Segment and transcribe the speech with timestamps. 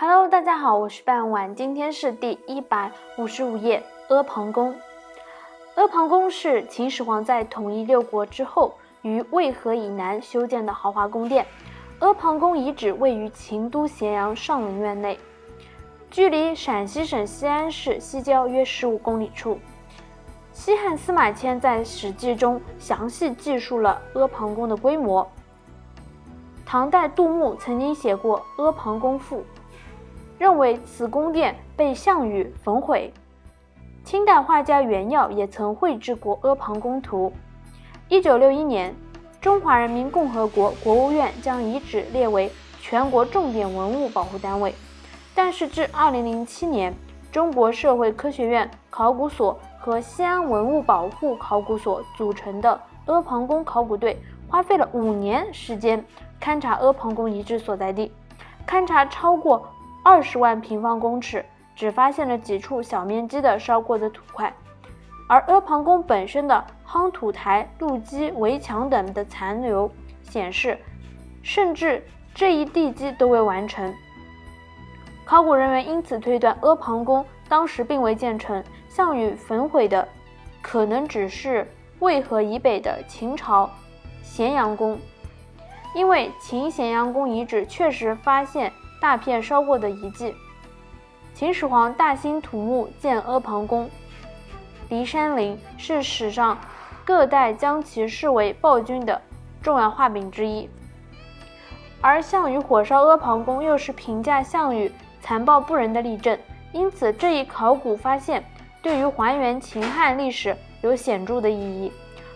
[0.00, 3.82] Hello，大家好，我是半晚，今天是第一百五十五页。
[4.08, 4.72] 阿房宫，
[5.74, 11.44] 阿房宫是秦始皇在统一六国之后于渭河以南修建的豪华宫殿。
[11.98, 15.18] 阿房宫遗址位于秦都咸阳上林苑内，
[16.12, 19.58] 距离陕西省西安市西郊约十五公里处。
[20.52, 25.28] 西汉司马迁在《史记》中详细记述了阿房宫的规模。
[26.64, 29.38] 唐代杜牧曾经写过《阿房宫赋》。
[30.38, 33.12] 认为此宫殿被项羽焚毁。
[34.04, 37.30] 清代画家袁耀也曾绘制过阿房宫图。
[38.08, 38.94] 一九六一年，
[39.40, 44.74] 中华人民共和国国务院将遗址列为全国重点文物保护单位。
[45.34, 46.94] 但是至二零零七年，
[47.30, 54.16] 中国社会科学院考古所和西安文物保护考古所组成的阿房宫考古队，
[54.48, 56.02] 花费了五年时间
[56.40, 58.10] 勘察阿房宫遗址所在地，
[58.66, 59.68] 勘察超过。
[60.10, 61.44] 二十万平方公尺，
[61.76, 64.50] 只发现了几处小面积的烧过的土块，
[65.28, 69.92] 而阿房宫本身的夯土台、路基、围墙等的残留
[70.22, 70.78] 显示，
[71.42, 72.02] 甚至
[72.34, 73.94] 这一地基都未完成。
[75.26, 80.08] 考古人员因此推断，阿房宫当时并未建成，项羽焚毁的
[80.62, 83.68] 可能只是渭河以北的秦朝
[84.22, 84.98] 咸阳宫，
[85.94, 88.72] 因为秦咸阳宫遗址确实发现。
[89.00, 90.34] 大片烧过的遗迹。
[91.34, 93.88] 秦始皇大兴土木建阿房宫，
[94.90, 96.58] 骊山陵是史上
[97.04, 99.20] 各代将其视为暴君的
[99.62, 100.68] 重要画饼之一。
[102.00, 106.38] 而项羽火烧阿房宫，又是评价项羽残暴不仁的例证。
[106.72, 108.44] 因此，这一考古发现
[108.82, 111.92] 对于还原秦汉历史有显著的意义。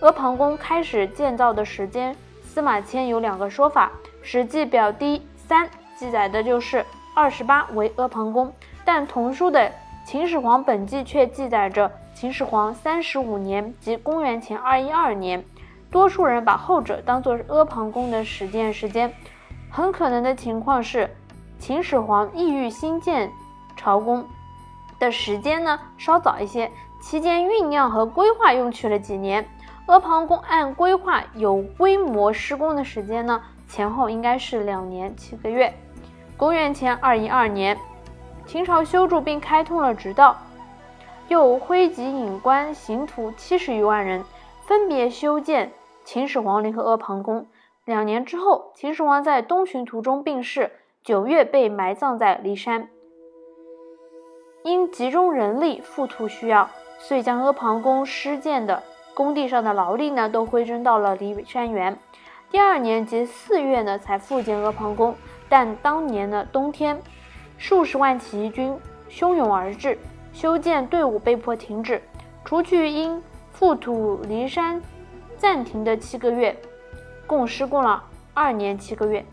[0.00, 3.90] 阿房宫开始建造的时间，司马迁有两个说法，
[4.22, 5.68] 《史记》表第三。
[5.96, 8.52] 记载的就是二十八为阿房宫，
[8.84, 9.60] 但同书的
[10.04, 15.44] 《秦始皇本纪》却记载着秦始皇三十五年，即公元前二一二年。
[15.90, 19.12] 多数人把后者当作阿房宫的始建时间。
[19.70, 21.08] 很可能的情况是，
[21.60, 23.30] 秦始皇意欲新建
[23.76, 24.26] 朝宫
[24.98, 29.46] 的时间呢稍早一些，期间酝酿和规划用去了几年。
[29.86, 33.40] 阿房宫按规划有规模施工的时间呢，
[33.74, 35.74] 前后应该是两年七个月。
[36.36, 37.76] 公元前二一二年，
[38.46, 40.36] 秦朝修筑并开通了直道，
[41.26, 44.22] 又挥集引官行徒七十余万人，
[44.64, 45.72] 分别修建
[46.04, 47.48] 秦始皇陵和阿房宫。
[47.84, 50.70] 两年之后，秦始皇在东巡途中病逝，
[51.02, 52.88] 九月被埋葬在骊山。
[54.62, 56.70] 因集中人力覆土需要，
[57.00, 61.98] 遂将阿房宫施建的工地上的劳力呢，都归征到了骊山园。
[62.54, 65.12] 第二年即四月呢，才复建阿房宫。
[65.48, 67.02] 但当年的冬天，
[67.58, 68.78] 数十万起义军
[69.10, 69.98] 汹涌而至，
[70.32, 72.00] 修建队伍被迫停止。
[72.44, 73.20] 除去因
[73.58, 74.80] 覆土离山
[75.36, 76.56] 暂停的七个月，
[77.26, 79.26] 共施工了二年七个月。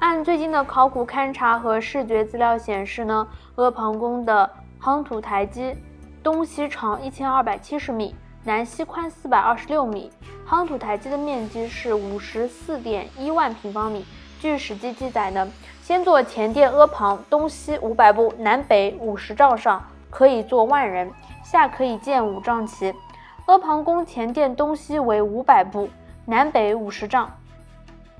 [0.00, 4.50] 按最近的考古勘察和视觉资料显示呢，阿房宫的
[4.82, 5.72] 夯土台基
[6.20, 8.16] 东西长一千二百七十米。
[8.46, 10.08] 南西宽四百二十六米，
[10.48, 14.06] 夯土台基的面积是五十四点一万平方米。
[14.38, 15.50] 据《史记》记载呢，
[15.82, 21.10] 先做前殿阿房，东西五百步，南北五十丈上可以坐万人，
[21.42, 22.94] 下可以建五丈旗。
[23.46, 25.88] 阿房宫前殿东西为五百步，
[26.24, 27.28] 南北五十丈，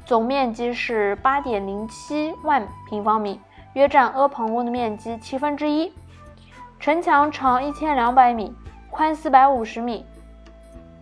[0.05, 3.41] 总面积是八点零七万平方米，
[3.75, 5.93] 约占阿房宫的面积七分之一。
[6.81, 8.53] 城墙长一千两百米，
[8.91, 10.05] 宽四百五十米。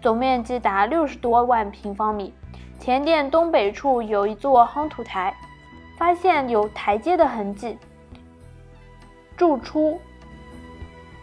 [0.04, 2.30] 总面积达六十多万平方米，
[2.78, 5.34] 前殿东北处有一座夯土台，
[5.96, 7.78] 发现有台阶的痕迹，
[9.34, 9.98] 筑出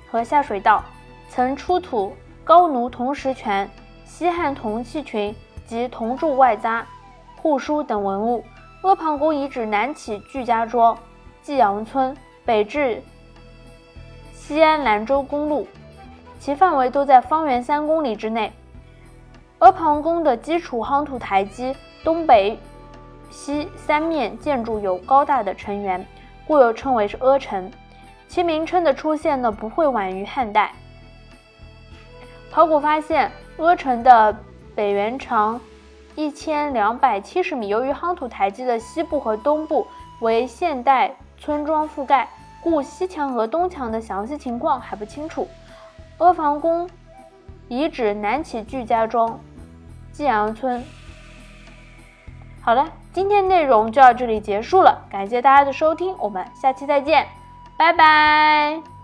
[0.09, 0.83] 和下水道，
[1.29, 2.11] 曾出土
[2.43, 3.69] 高奴铜石权、
[4.03, 5.35] 西汉铜器群
[5.67, 6.83] 及铜柱外扎、
[7.35, 8.43] 护书等文物。
[8.81, 10.97] 阿房宫遗址南起巨家庄、
[11.43, 12.99] 济阳村，北至
[14.33, 15.67] 西安兰州公路，
[16.39, 18.51] 其范围都在方圆三公里之内。
[19.61, 22.57] 阿房宫的基础夯土台基东北、
[23.29, 26.03] 西三面建筑有高大的城垣，
[26.47, 27.71] 故又称为是阿城。
[28.27, 30.71] 其名称的出现呢，不会晚于汉代。
[32.49, 34.35] 考古发现，阿城的
[34.73, 35.61] 北垣长
[36.15, 37.67] 一千两百七十米。
[37.67, 39.85] 由于夯土台基的西部和东部
[40.21, 42.27] 为现代村庄覆盖，
[42.63, 45.47] 故西墙和东墙的详细情况还不清楚。
[46.17, 46.89] 阿房宫
[47.67, 49.39] 遗址南起巨家庄。
[50.11, 50.83] 济阳村
[52.61, 57.27] 好了，今天内容就到这里结束了，感谢大家的收听，我们下期再见，
[57.75, 59.00] 拜拜。